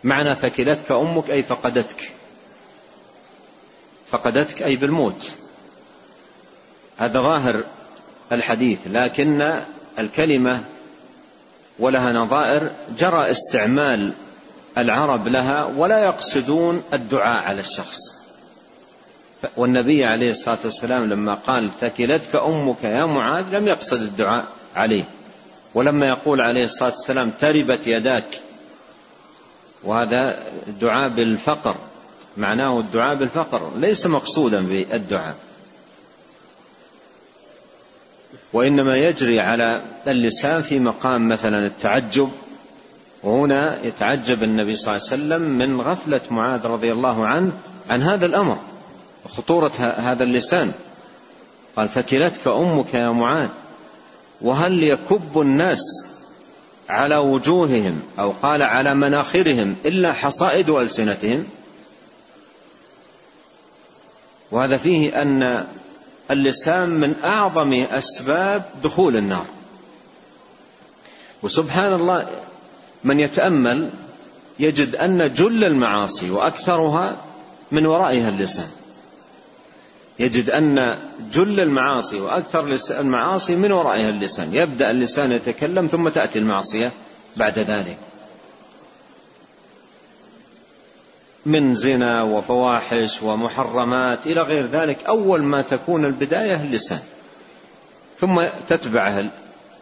[0.04, 2.12] معنى ثكلتك أمك أي فقدتك.
[4.10, 5.32] فقدتك أي بالموت.
[6.98, 7.64] هذا ظاهر
[8.32, 9.54] الحديث لكن
[10.00, 10.64] الكلمة
[11.80, 14.14] ولها نظائر جرى استعمال
[14.78, 18.20] العرب لها ولا يقصدون الدعاء على الشخص.
[19.58, 25.06] والنبي عليه الصلاة والسلام لما قال ثكلتك أمك يا معاذ لم يقصد الدعاء عليه.
[25.73, 28.41] ولما يقول عليه الصلاة والسلام تربت يداك.
[29.84, 30.43] وهذا
[30.82, 31.75] دعاء بالفقر
[32.38, 35.36] معناه الدعاء بالفقر ليس مقصودا بالدعاء.
[38.54, 42.30] وإنما يجري على اللسان في مقام مثلا التعجب.
[43.23, 47.51] وهنا يتعجب النبي صلى الله عليه وسلم من غفلة معاذ رضي الله عنه
[47.89, 48.58] عن هذا الأمر.
[49.32, 50.72] وخطوره هذا اللسان.
[51.76, 53.50] قال فكلتك أمك يا معاذ
[54.41, 55.80] وهل يكب الناس
[56.89, 61.48] على وجوههم أو قال على مناخرهم إلا حصائد ألسنتهم؟
[64.52, 65.67] وهذا فيه أن
[66.32, 69.46] اللسان من أعظم أسباب دخول النار.
[71.44, 72.28] وسبحان الله
[73.04, 73.89] من يتأمل
[74.60, 77.17] يجد أن جل المعاصي وأكثرها
[77.72, 78.81] من ورائها اللسان.
[80.19, 80.97] يجد أن
[81.34, 84.56] جل المعاصي وأكثر المعاصي من ورائها اللسان.
[84.56, 86.91] يبدأ اللسان يتكلم ثم تأتي المعصية
[87.38, 87.97] بعد ذلك.
[91.45, 97.00] من زنا وفواحش ومحرمات إلى غير ذلك أول ما تكون البداية اللسان.
[98.19, 99.26] ثم تتبعه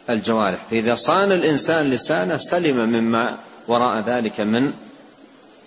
[0.09, 0.59] الجوارح.
[0.71, 3.37] فإذا صان الإنسان لسانه سلم مما
[3.67, 4.73] وراء ذلك من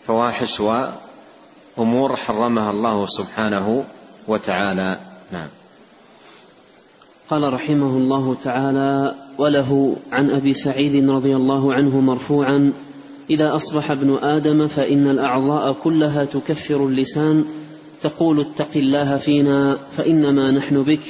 [0.07, 3.85] فواحش وأمور حرمها الله سبحانه
[4.29, 4.99] وتعالى.
[5.33, 5.49] نعم.
[7.31, 12.73] قال رحمه الله تعالى وله عن أبي سعيد رضي الله عنه مرفوعا
[13.31, 17.45] إذا أصبح ابن آدم فإن الأعضاء كلها تكفر اللسان
[18.01, 21.01] تقول اتق الله فينا فإنما نحن بك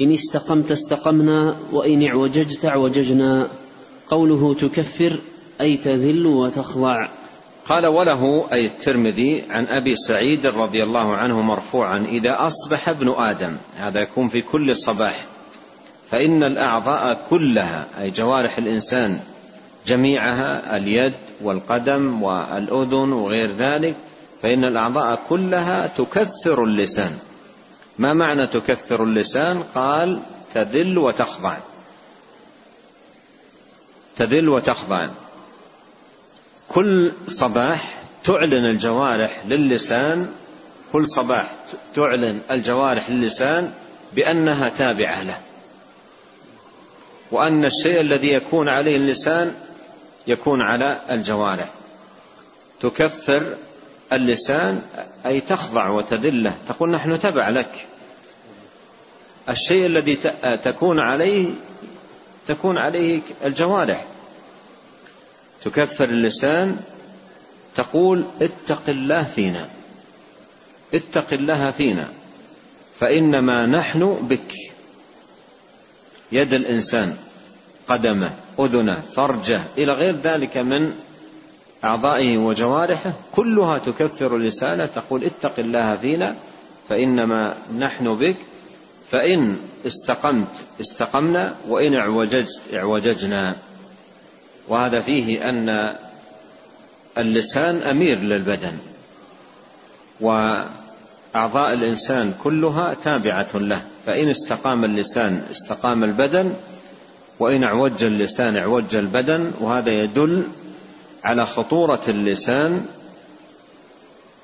[0.00, 3.48] إن استقمت استقمنا وإن اعوججت اعوججنا.
[4.08, 5.16] قوله تكفر
[5.60, 7.08] أي تذل وتخضع.
[7.68, 13.56] قال وله أي الترمذي عن أبي سعيد رضي الله عنه مرفوعا إذا أصبح ابن آدم
[13.76, 15.24] هذا يكون في كل صباح
[16.10, 19.20] فإن الأعضاء كلها أي جوارح الإنسان
[19.86, 23.94] جميعها اليد والقدم والأذن وغير ذلك
[24.42, 27.18] فإن الأعضاء كلها تكثر اللسان.
[27.98, 30.20] ما معنى تكثر اللسان؟ قال
[30.54, 31.56] تذل وتخضع.
[34.16, 35.06] تذل وتخضع.
[36.68, 40.32] كل صباح تعلن الجوارح للسان
[40.92, 41.52] كل صباح
[41.94, 43.72] تعلن الجوارح للسان
[44.12, 45.38] بأنها تابعة له.
[47.30, 49.54] وأن الشيء الذي يكون عليه اللسان
[50.26, 51.68] يكون على الجوارح.
[52.80, 53.54] تكفر
[54.12, 54.82] اللسان
[55.26, 57.86] أي تخضع وتذله تقول نحن تبع لك.
[59.48, 60.18] الشيء الذي
[60.64, 61.48] تكون عليه
[62.48, 64.04] تكون عليه الجوارح.
[65.66, 66.76] تكفر اللسان
[67.76, 69.68] تقول اتق الله فينا.
[70.94, 72.08] اتق الله فينا.
[73.00, 74.54] فإنما نحن بك.
[76.32, 77.16] يد الإنسان
[77.88, 80.94] قدمه أذنه فرجه إلى غير ذلك من
[81.84, 86.36] أعضائه وجوارحه كلها تكفر لسانه تقول اتق الله فينا
[86.88, 88.36] فإنما نحن بك.
[89.10, 93.56] فإن استقمت استقمنا وإن اعوججت اعوججنا.
[94.68, 95.96] وهذا فيه أن
[97.18, 98.78] اللسان أمير للبدن
[100.20, 106.52] وأعضاء الإنسان كلها تابعة له فإن استقام اللسان استقام البدن
[107.38, 110.42] وإن اعوج اللسان اعوج البدن وهذا يدل
[111.24, 112.86] على خطورة اللسان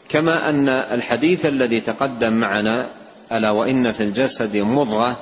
[0.08, 2.86] كما أن الحديث الذي تقدم معنا
[3.32, 5.16] ألا وإن في الجسد مضغة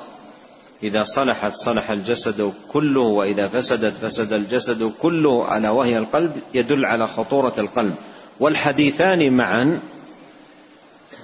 [0.82, 7.08] إذا صلحت صلح الجسد كله وإذا فسدت فسد الجسد كله ألا وهي القلب يدل على
[7.08, 7.94] خطورة القلب.
[8.40, 9.80] والحديثان معا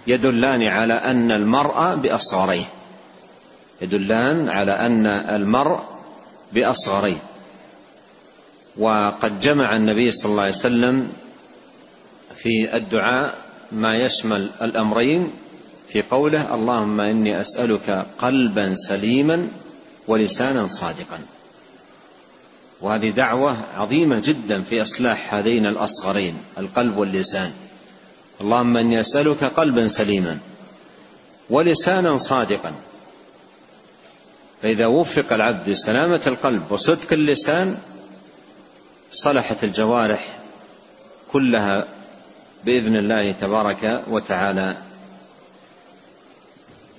[0.06, 2.68] يدلان على أن المرء بأصغريه.
[3.82, 5.80] يدلان على أن المرء
[6.52, 7.22] بأصغريه.
[8.78, 11.12] وقد جمع النبي صلى الله عليه وسلم
[12.36, 13.34] في الدعاء
[13.72, 15.30] ما يشمل الأمرين
[15.88, 19.48] في قوله اللهم إني أسألك قلبا سليما
[20.08, 21.18] ولسانا صادقا.
[22.80, 27.52] وهذه دعوة عظيمة جدا في إصلاح هذين الأصغرين القلب واللسان.
[28.40, 30.38] اللهم إني أسألك قلبا سليما
[31.50, 32.72] ولسانا صادقا.
[34.62, 37.78] فإذا وفق العبد بسلامة القلب وصدق اللسان
[39.12, 40.38] صلحت الجوارح
[41.32, 41.84] كلها
[42.64, 44.76] بإذن الله تبارك وتعالى.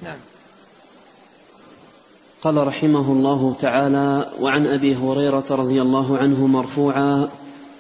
[0.04, 0.18] نعم.
[2.42, 7.30] قال رحمه الله تعالى وعن أبي هريرة رضي الله عنه مرفوعا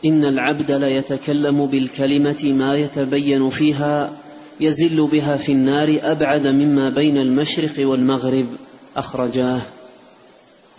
[0.05, 4.11] إن العبد ليتكلم بالكلمة ما يتبين فيها
[4.59, 8.45] يزل بها في النار أبعد مما بين المشرق والمغرب.
[8.97, 9.61] أخرجاه.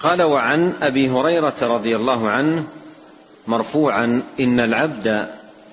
[0.00, 2.64] قال وعن أبي هريرة رضي الله عنه
[3.46, 5.28] مرفوعا إن العبد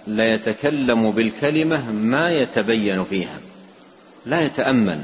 [0.08, 3.40] ليتكلم بالكلمة ما يتبين فيها
[4.26, 5.00] لا يتأمل.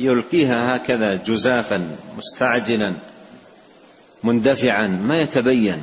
[0.00, 2.92] يلقيها هكذا جزافا مستعجلا
[4.22, 5.82] مندفعا ما يتبين.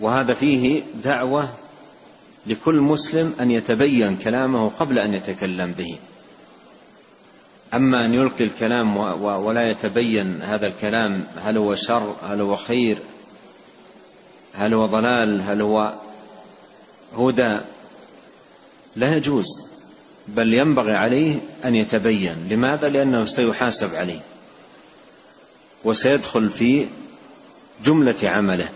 [0.00, 1.48] وهذا فيه دعوة
[2.46, 5.98] لكل مسلم أن يتبين كلامه قبل أن يتكلم به.
[7.74, 12.98] أما أن يلقي الكلام ولا يتبين هذا الكلام هل هو شر هل هو خير
[14.54, 15.94] هل هو ضلال هل هو
[17.18, 17.58] هدى
[18.96, 19.65] لا يجوز.
[20.28, 21.34] بل ينبغي عليه
[21.64, 22.36] أن يتبين.
[22.50, 24.20] لماذا؟ لأنه سيحاسب عليه
[25.84, 26.86] وسيدخل في
[27.84, 28.68] جملة عمله.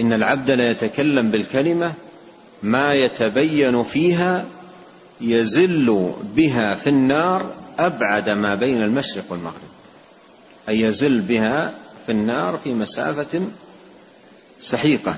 [0.00, 1.92] إن العبد لا يتكلم بالكلمة
[2.62, 4.44] ما يتبين فيها
[5.20, 9.74] يزل بها في النار أبعد ما بين المشرق والمغرب.
[10.68, 11.74] أي يزل بها
[12.06, 13.40] في النار في مسافة
[14.60, 15.16] سحيقة.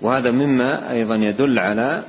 [0.00, 2.02] وهذا مما أيضا يدل على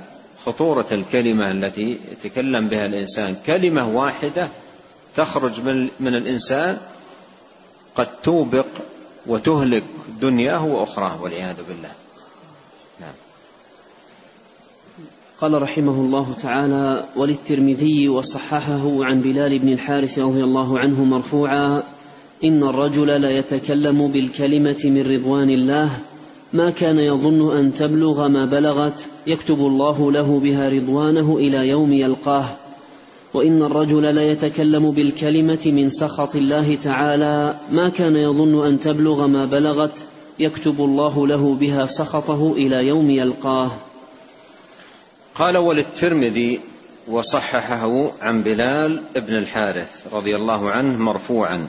[0.46, 3.36] خطورة الكلمة التي يتكلم بها الإنسان.
[3.46, 4.48] كلمة واحدة
[5.16, 6.78] تخرج من, من الإنسان
[7.96, 8.66] قد توبق
[9.28, 9.84] وتهلك
[10.22, 11.92] دنياه وأخراه والعياذ بالله.
[13.02, 13.14] نعم.
[15.42, 21.84] قال رحمه الله تعالى وللترمذي وصححه عن بلال بن الحارث رضي الله عنه مرفوعا
[22.44, 25.90] إن الرجل ليتكلم بالكلمة من رضوان الله
[26.54, 32.46] ما كان يظن أن تبلغ ما بلغت يكتب الله له بها رضوانه إلى يوم يلقاه.
[33.34, 40.06] وإن الرجل ليتكلم بالكلمة من سخط الله تعالى ما كان يظن أن تبلغ ما بلغت
[40.40, 43.72] يكتب الله له بها سخطه إلى يوم يلقاه.
[45.36, 46.60] قال وللترمذي
[47.08, 51.68] وصححه عن بلال بن الحارث رضي الله عنه مرفوعا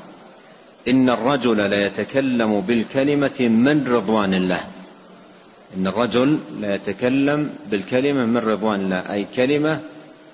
[0.88, 4.73] إن الرجل ليتكلم بالكلمة من رضوان الله.
[5.76, 9.80] إن الرجل لا يتكلم بالكلمة من رضوان الله أي كلمة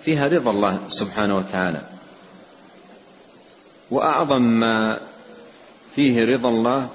[0.05, 1.83] فيها رضا الله سبحانه وتعالى.
[3.91, 4.99] وأعظم ما
[5.95, 6.89] فيه رضا الله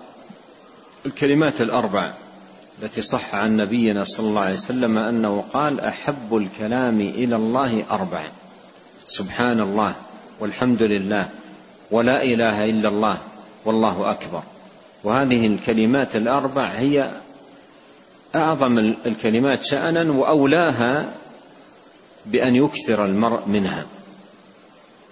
[1.05, 2.13] الكلمات الأربع
[2.83, 8.29] التي صح عن نبينا صلى الله عليه وسلم أنه قال أحب الكلام إلى الله أربع.
[9.07, 9.95] سبحان الله
[10.39, 11.29] والحمد لله
[11.91, 13.17] ولا إله إلا الله
[13.65, 14.43] والله أكبر.
[15.03, 17.11] وهذه الكلمات الأربع هي
[18.35, 21.05] أعظم الكلمات شأنا وأولاها
[22.25, 23.85] بأن يكثر المرء منها.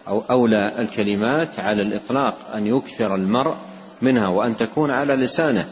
[0.08, 3.56] أو أولى الكلمات على الإطلاق أن يكثر المرء
[4.02, 5.70] منها وأن تكون على لسانه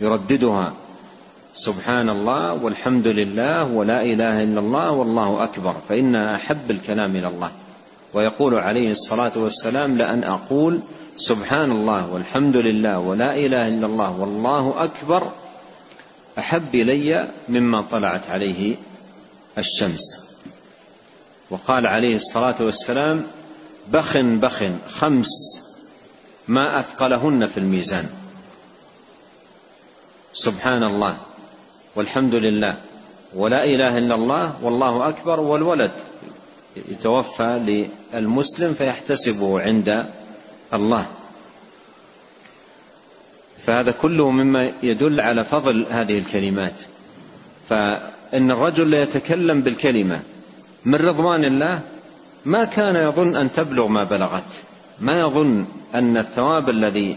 [0.00, 0.72] يرددها.
[1.54, 7.50] سبحان الله والحمد لله ولا إله إلا الله والله أكبر فإن أحب الكلام إلى الله.
[8.14, 10.80] ويقول عليه الصلاة والسلام لأن أقول
[11.16, 15.22] سبحان الله والحمد لله ولا إله إلا الله والله أكبر
[16.38, 18.76] أحب إلي مما طلعت عليه
[19.58, 20.28] الشمس.
[21.50, 23.26] وقال عليه الصلاة والسلام
[23.88, 25.62] بخ بخ خمس
[26.48, 28.08] ما أثقلهن في الميزان.
[30.34, 31.16] سبحان الله
[31.96, 32.76] والحمد لله.
[33.34, 35.90] ولا إله إلا الله والله أكبر والولد.
[36.76, 40.06] يتوفى للمسلم فيحتسبه عند
[40.74, 41.06] الله.
[43.66, 46.74] فهذا كله مما يدل على فضل هذه الكلمات.
[47.68, 50.20] فإن الرجل يتكلم بالكلمة
[50.84, 51.80] من رضوان الله
[52.44, 54.52] ما كان يظن أن تبلغ ما بلغت
[55.00, 57.16] ما يظن أن الثواب الذي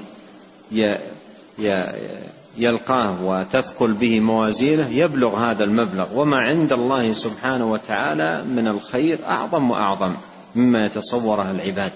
[2.58, 6.08] يلقاه وتثقل به موازينه يبلغ هذا المبلغ.
[6.20, 10.14] وما عند الله سبحانه وتعالى من الخير أعظم وأعظم
[10.56, 11.92] مما يتصوره العباد.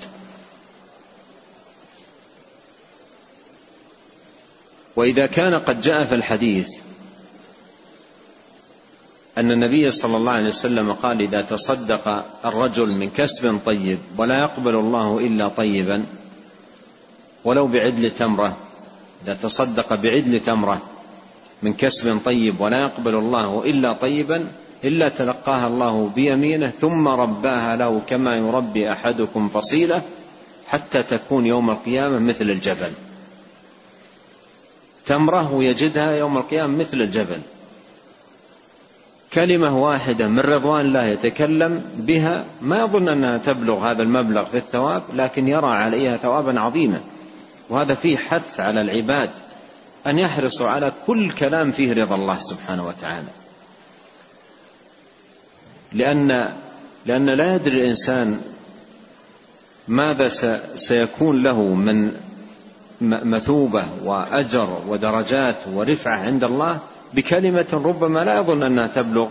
[4.95, 6.67] وإذا كان قد جاء في الحديث
[9.37, 14.75] أن النبي صلى الله عليه وسلم قال إذا تصدق الرجل من كسب طيب ولا يقبل
[14.75, 16.05] الله إلا طيبا
[17.43, 18.57] ولو بعدل تمرة
[19.23, 20.81] إذا تصدق بعدل تمرة
[21.63, 24.47] من كسب طيب ولا يقبل الله إلا طيبا
[24.83, 30.01] إلا تلقاها الله بيمينه ثم رباها له كما يربي أحدكم فصيلة
[30.67, 32.91] حتى تكون يوم القيامة مثل الجبل.
[35.05, 37.41] تمرة يجدها يوم القيامة مثل الجبل.
[39.33, 42.45] كلمة واحدة من رضوان الله يتكلم بها.
[42.61, 47.01] ما يظن أنها تبلغ هذا المبلغ في الثواب لكن يرى عليها ثوابا عظيما.
[47.69, 49.29] وهذا فيه حث على العباد
[50.07, 53.29] أن يحرصوا على كل كلام فيه رضا الله سبحانه وتعالى.
[55.91, 56.53] لأن
[57.05, 58.41] لأن لا يدري الإنسان
[59.87, 60.29] ماذا
[60.75, 62.11] سيكون له من
[63.01, 66.79] مثوبة وأجر ودرجات ورفعة عند الله
[67.13, 69.27] بكلمة ربما لا يظن أنها تبلغ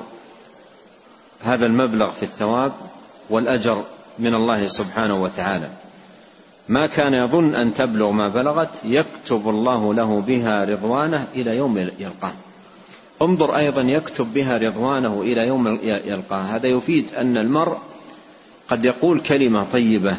[1.44, 2.72] هذا المبلغ في الثواب
[3.30, 3.82] والأجر
[4.18, 5.68] من الله سبحانه وتعالى.
[6.68, 12.32] ما كان يظن أن تبلغ ما بلغت يكتب الله له بها رضوانه إلى يوم يلقاه.
[13.22, 16.42] انظر أيضا يكتب بها رضوانه إلى يوم يلقاه.
[16.42, 17.78] هذا يفيد أن المرء
[18.68, 20.16] قد يقول كلمة طيبة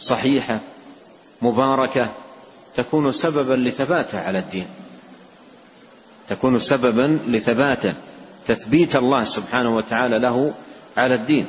[0.00, 0.58] صحيحة
[1.42, 2.08] مباركة
[2.76, 4.66] تكون سببا لثباته على الدين.
[6.28, 7.94] تكون سببا لثباته
[8.46, 10.52] تثبيت الله سبحانه وتعالى له
[10.96, 11.46] على الدين.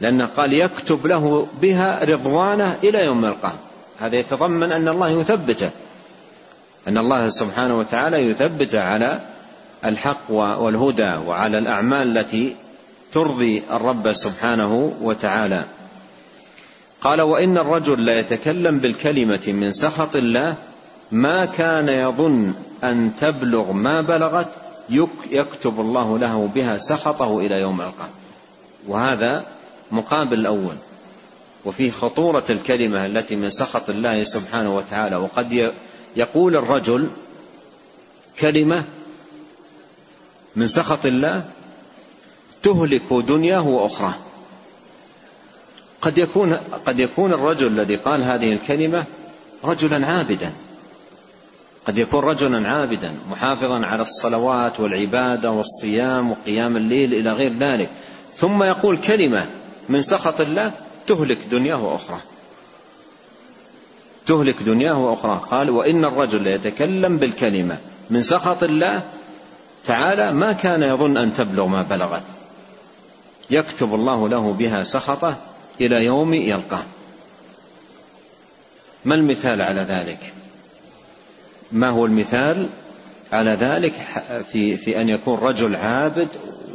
[0.00, 3.52] لأنه قال يكتب له بها رضوانه إلى يوم يلقاه
[4.00, 5.70] هذا يتضمن أن الله يثبته
[6.88, 9.20] أن الله سبحانه وتعالى يثبته على
[9.84, 12.56] الحق والهدى وعلى الأعمال التي
[13.12, 15.64] ترضي الرب سبحانه وتعالى.
[17.04, 20.54] قال وإن الرجل لا يتكلم بالكلمة من سخط الله
[21.12, 24.52] ما كان يظن أن تبلغ ما بلغت
[25.30, 28.08] يكتب الله له بها سخطه إلى يوم القيامة.
[28.88, 29.44] وهذا
[29.92, 30.74] مقابل الأول.
[31.64, 35.72] وفيه خطورة الكلمة التي من سخط الله سبحانه وتعالى وقد
[36.16, 37.08] يقول الرجل
[38.38, 38.84] كلمة
[40.56, 41.44] من سخط الله
[42.62, 44.14] تهلك دنياه وأخراه.
[46.04, 46.54] قد يكون
[46.86, 49.04] قد يكون الرجل الذي قال هذه الكلمة
[49.64, 50.52] رجلا عابدا.
[51.86, 57.90] قد يكون رجلا عابدا محافظا على الصلوات والعبادة والصيام وقيام الليل إلى غير ذلك.
[58.36, 59.46] ثم يقول كلمة
[59.88, 60.72] من سخط الله
[61.06, 62.18] تهلك دنياه وأخرى
[64.26, 67.78] تهلك دنياه وأخرى قال وإن الرجل يتكلم بالكلمة
[68.10, 69.02] من سخط الله
[69.84, 72.22] تعالى ما كان يظن أن تبلغ ما بلغت.
[73.50, 75.36] يكتب الله له بها سخطه
[75.80, 76.84] إلى يوم يلقاه.
[79.04, 80.32] ما المثال على ذلك؟
[81.72, 82.68] ما هو المثال
[83.32, 83.94] على ذلك
[84.52, 86.28] في في أن يكون رجل عابد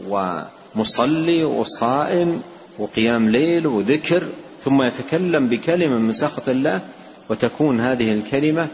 [0.08, 2.42] ومصلي وصائم
[2.78, 4.24] وقيام ليل وذكر
[4.64, 6.82] ثم يتكلم بكلمة من سخط الله
[7.30, 8.68] وتكون هذه الكلمة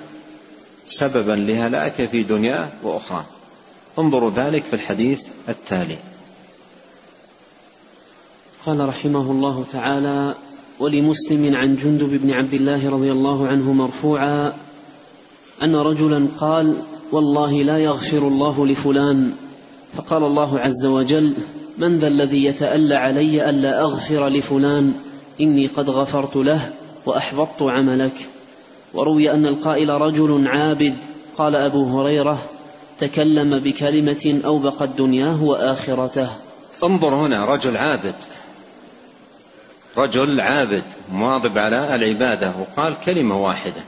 [0.87, 3.25] سببا لهلاكة في دنياه وأخرى.
[3.99, 5.97] انظروا ذلك في الحديث التالي.
[8.65, 10.35] قال رحمه الله تعالى
[10.79, 14.53] ولمسلم عن جندب بن عبد الله رضي الله عنه مرفوعا
[15.63, 16.75] أن رجلا قال
[17.11, 19.31] والله لا يغفر الله لفلان.
[19.97, 21.35] فقال الله عز وجل
[21.77, 24.93] من ذا الذي يتألى علي ألا أغفر لفلان؟
[25.41, 26.73] إني قد غفرت له
[27.05, 28.15] وأحبطت عملك.
[28.93, 30.93] وروي أن القائل رجل عابد.
[31.37, 32.39] قال أبو هريرة
[32.99, 36.29] تكلم بكلمة أوبقت دنياه وآخرته.
[36.83, 38.15] انظر هنا رجل عابد.
[39.97, 43.81] رجل عابد مواظب على العبادة وقال كلمة واحدة.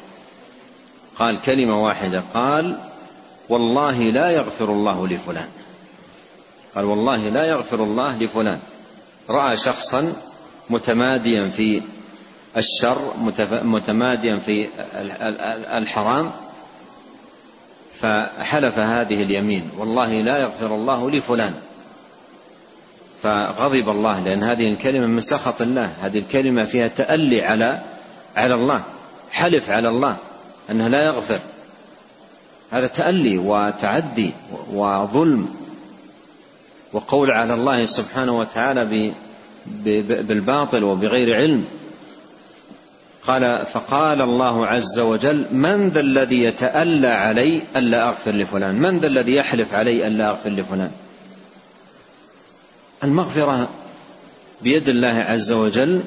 [1.20, 2.78] قال كلمة واحدة قال
[3.50, 5.48] والله لا يغفر الله لفلان.
[6.76, 8.60] قال والله لا يغفر الله لفلان.
[9.30, 10.14] رأى شخصا
[10.70, 11.82] متماديا في
[12.58, 13.14] الشر
[13.64, 14.70] متماديا في
[15.78, 16.32] الحرام.
[18.00, 21.54] فحلف هذه اليمين والله لا يغفر الله لفلان.
[23.24, 25.94] فغضب الله لأن هذه الكلمة من سخط الله.
[26.02, 27.80] هذه الكلمة فيها تألي على
[28.36, 28.82] على الله
[29.32, 30.16] حلف على الله
[30.72, 31.40] أنه لا يغفر.
[32.72, 34.32] هذا تألي وتعدي
[34.74, 35.56] وظلم
[36.94, 39.12] وقول على الله سبحانه وتعالى
[40.04, 41.66] بالباطل وبغير علم.
[43.28, 49.08] قال فقال الله عز وجل من ذا الذي يتألى علي ألا أغفر لفلان؟ من ذا
[49.08, 50.92] الذي يحلف علي ألا أغفر لفلان؟
[53.04, 53.70] المغفرة
[54.62, 56.02] بيد الله عز وجل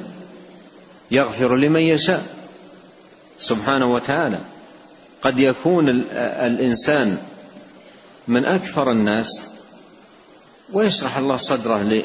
[1.10, 2.36] يغفر لمن يشاء
[3.38, 4.38] سبحانه وتعالى.
[5.22, 5.88] قد يكون
[6.18, 7.18] الإنسان
[8.28, 9.42] من أكثر الناس
[10.72, 12.04] ويشرح الله صدره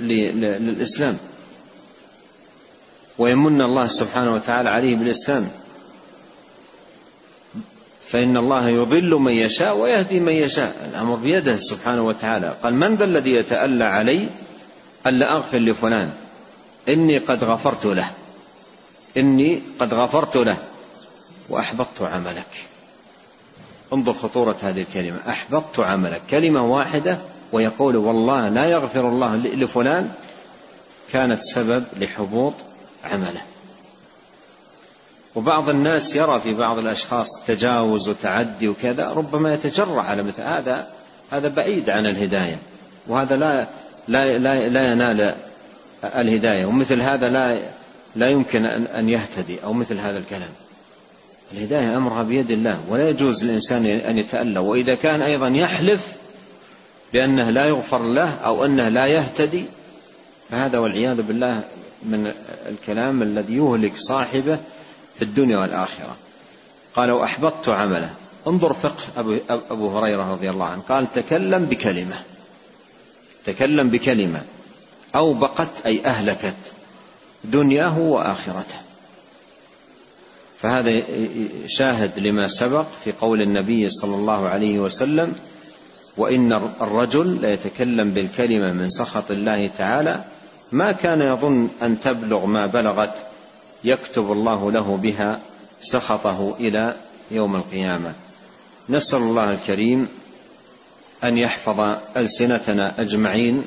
[0.00, 1.18] للإسلام
[3.18, 5.48] ويمن الله سبحانه وتعالى عليه بالإسلام.
[8.08, 10.90] فإن الله يضل من يشاء ويهدي من يشاء.
[10.90, 12.54] الأمر بيده سبحانه وتعالى.
[12.62, 14.28] قال من ذا الذي يتألى علي
[15.06, 16.10] ألا أغفر لفلان؟
[16.88, 18.10] إني قد غفرت له.
[19.16, 20.56] إني قد غفرت له
[21.48, 22.64] وأحبطت عملك.
[23.92, 25.18] انظر خطورة هذه الكلمة.
[25.28, 26.22] أحبطت عملك.
[26.30, 27.18] كلمة واحدة
[27.52, 30.10] ويقول والله لا يغفر الله لفلان.
[31.12, 32.54] كانت سبب لحبوط
[33.04, 33.55] عمله.
[35.36, 40.86] وبعض الناس يرى في بعض الأشخاص تجاوز وتعدي وكذا ربما يتجرع على مثل هذا
[41.30, 42.58] هذا بعيد عن الهداية
[43.06, 43.66] وهذا لا
[44.08, 45.34] لا لا, لا ينال
[46.04, 47.58] الهداية ومثل هذا لا
[48.16, 50.48] لا يمكن أن يهتدي أو مثل هذا الكلام.
[51.52, 56.06] الهداية أمرها بيد الله ولا يجوز للإنسان أن يتألى وإذا كان أيضا يحلف
[57.12, 59.64] بأنه لا يغفر له أو أنه لا يهتدي
[60.50, 61.60] فهذا والعياذ بالله
[62.02, 62.32] من
[62.68, 64.58] الكلام الذي يهلك صاحبه
[65.18, 66.16] في الدنيا والآخرة.
[66.94, 68.10] قال وأحبطت عمله.
[68.46, 70.82] انظر فقه أبو, أبو هريرة رضي الله عنه.
[70.88, 72.16] قال تكلم بكلمة.
[73.44, 74.42] تكلم بكلمة.
[75.14, 76.56] أوبقت أي أهلكت
[77.44, 78.76] دنياه وآخرته.
[80.62, 81.02] فهذا
[81.66, 85.34] شاهد لما سبق في قول النبي صلى الله عليه وسلم
[86.16, 90.24] وإن الرجل ليتكلم بالكلمة من سخط الله تعالى
[90.72, 93.25] ما كان يظن أن تبلغ ما بلغت
[93.86, 95.40] يكتب الله له بها
[95.82, 96.94] سخطه إلى
[97.30, 98.12] يوم القيامة.
[98.88, 100.08] نسأل الله الكريم
[101.24, 103.64] أن يحفظ ألسنتنا أجمعين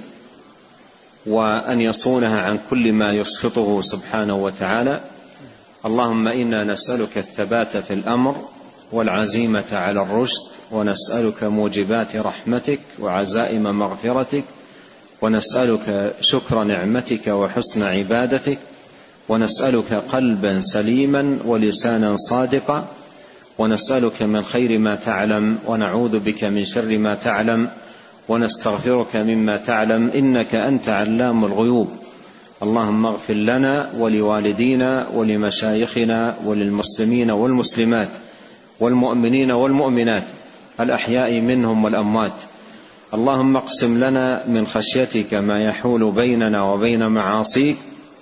[1.26, 5.02] وأن يصونها عن كل ما يسخطه سبحانه وتعالى.
[5.86, 8.48] اللهم إنا نسألك الثبات في الأمر
[8.92, 10.42] والعزيمة على الرشد
[10.72, 14.44] ونسألك موجبات رحمتك وعزائم مغفرتك
[15.22, 18.58] ونسألك شكر نعمتك وحسن عبادتك
[19.30, 22.88] ونسألك قلبا سليما ولسانا صادقا.
[23.58, 27.68] ونسألك من خير ما تعلم ونعوذ بك من شر ما تعلم
[28.28, 31.90] ونستغفرك مما تعلم إنك أنت علام الغيوب.
[32.64, 38.10] اللهم اغفر لنا ولوالدينا ولمشايخنا وللمسلمين والمسلمات
[38.80, 40.24] والمؤمنين والمؤمنات
[40.80, 42.38] الأحياء منهم والأموات.
[43.14, 47.78] اللهم اقسم لنا من خشيتك ما يحول بيننا وبين معاصيك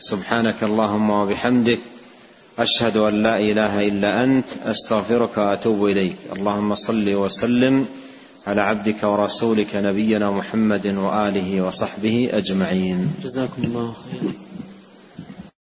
[0.00, 1.78] سبحانك اللهم وبحمدك
[2.58, 6.16] أشهد أن لا إله إلا أنت أستغفرك وأتوب إليك.
[6.36, 7.86] اللهم صل وسلم
[8.46, 13.12] على عبدك ورسولك نبينا محمد وآله وصحبه أجمعين.
[13.24, 14.32] جزاكم الله خيرا.